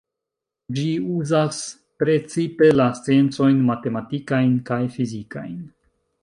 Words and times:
Ĝi 0.77 0.85
uzas 1.15 1.59
precipe 2.03 2.71
la 2.79 2.87
sciencojn 3.01 3.61
matematikajn 3.69 4.57
kaj 4.71 4.81
fizikajn. 4.97 5.55